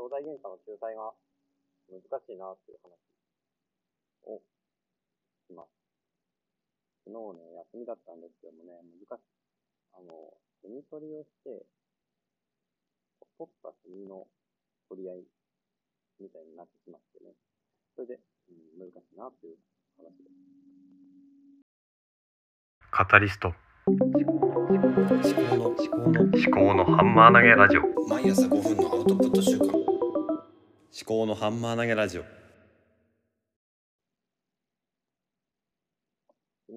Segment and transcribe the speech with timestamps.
[0.00, 1.12] 兄弟喧嘩の仲裁が
[1.92, 2.96] 難しいなっていう話
[4.24, 4.40] を
[5.44, 5.76] します。
[7.04, 9.28] 昨日ね、休みだったんですけどもね、難しい。
[9.92, 10.32] あの、
[10.64, 11.68] セミ取りをして、
[13.36, 14.24] 取ったセミの
[14.88, 15.28] 取り合い
[16.16, 17.36] みたいになってしまってね。
[17.92, 19.60] それで、うん、難しいなっていう
[20.00, 20.40] 話です。
[22.90, 23.52] カタリスト
[23.86, 24.36] 思考
[25.56, 29.69] の思考の思考のハンマー投げラジオ毎朝5分のアウトプット週間
[31.00, 32.22] 思考のハンマー投げラジオ
[36.68, 36.76] 昨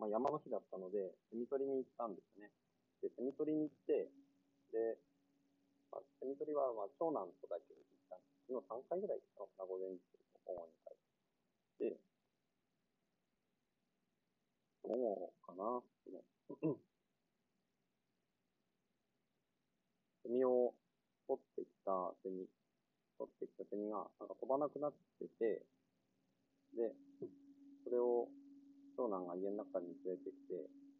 [0.00, 2.50] まあ、山の日だったので、セミ取りに行ったんですね。
[3.06, 4.10] で、セミ取りに行って、
[4.74, 4.98] で、
[5.94, 8.50] まあ、セミ取りは、まあ、長男とだけ行ったんです。
[8.50, 10.02] 昨日3回ぐらい行ったのかな、午前中
[10.34, 10.98] と午後2回。
[11.86, 12.02] で、
[14.82, 16.18] 午後かな、ね
[20.26, 20.74] セミを
[21.28, 22.48] 取ってきたセミ、
[23.24, 25.64] 取ってきたセミが、なんか飛ばなくなってて、
[26.76, 26.92] で、
[27.84, 28.28] それを
[28.96, 30.54] 長男が家の中に連れてきて、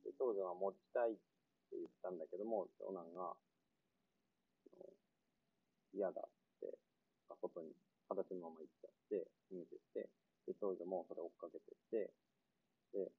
[0.04, 3.36] で長女が持ちたいって言ったんだけども、長男が、
[5.94, 6.30] 嫌だっ
[6.60, 6.74] て、
[7.40, 7.70] 外に、
[8.08, 10.08] 裸足のまま行っちゃって、逃げてって、
[10.46, 12.10] で、長女もそれ追っかけてって、
[12.92, 13.12] で、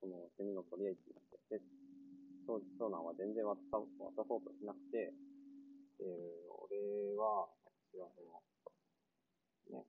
[0.00, 1.62] そのセミの取り合いってなって、で、
[2.46, 5.10] 長男は全然渡そうとしなくて、
[5.98, 6.04] で、
[6.48, 8.42] 俺は、私はその、
[9.72, 9.86] ね、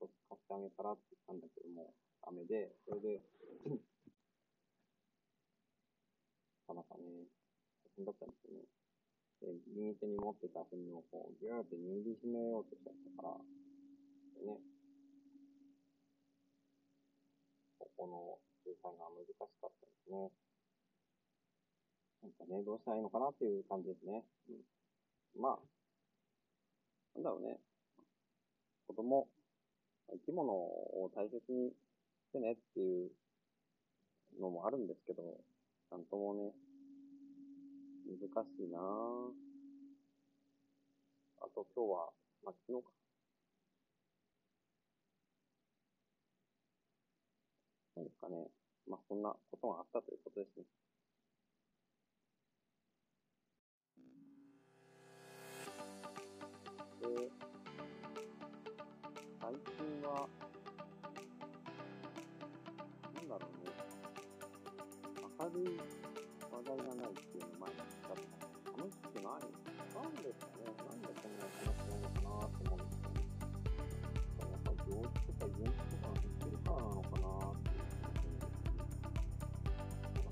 [0.00, 3.22] 少し貸してあげたらって言ったんだけども、ダメで、それで、
[6.68, 7.26] なかなかね、
[7.84, 8.68] 大変だったんですよね。
[9.40, 13.40] で、右手に持ってたセミをこう、ギューって握りしめようとしちゃったから、
[14.38, 14.60] でね、
[17.78, 20.30] ここの仲裁が難しかったですね。
[22.46, 24.24] かね、どうしたらいいのかなっていう感じですね。
[24.50, 25.58] うん、まあ、
[27.14, 27.58] なんだろうね。
[28.86, 29.28] 子供、
[30.10, 31.74] 生き物を大切にし
[32.32, 33.10] てねっていう
[34.40, 35.22] のもあるんですけど、
[35.90, 36.52] なんともね、
[38.06, 38.78] 難しいな
[41.40, 42.10] あと今日は、
[42.44, 42.90] まあ、昨日か。
[47.96, 48.48] 何ですかね。
[48.88, 50.64] まあ、そんなことがあったということですね。
[60.02, 60.26] 最近は、
[63.14, 63.70] なんだろうね。
[65.38, 65.78] 明るい
[66.50, 68.26] 話題がないっていうの前に言ったと思
[68.74, 68.82] う。
[68.82, 70.66] 楽しくないなんですかね。
[70.74, 73.30] なんでこんな話ないのかなって思うんですよね。
[74.42, 77.78] やっぱり行事とかイベントとかが減ってるからなのかなって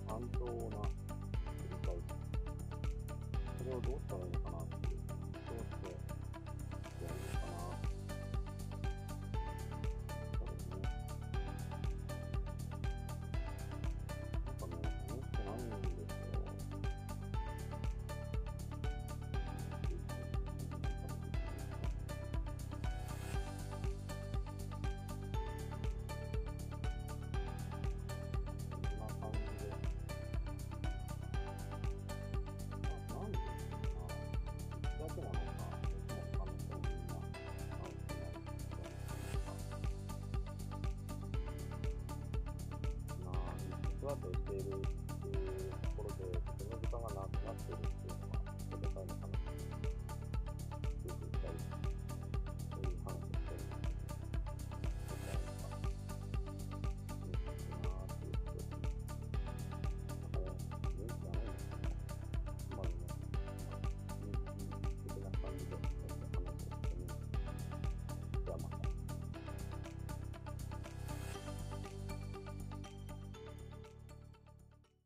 [0.02, 2.10] 単調な繰り返し。
[3.54, 4.79] それをどうしたらいいのかなって
[44.10, 44.76] わとていると
[45.96, 46.24] ころで、
[46.58, 48.42] その時間がなくなっているっていうのは、
[48.76, 49.29] れからの話